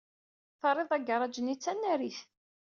Terrid 0.59 0.91
agaṛaj-nni 0.97 1.55
d 1.57 1.61
tanarit. 1.63 2.19